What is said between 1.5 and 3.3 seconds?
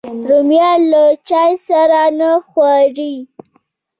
سره نه خوري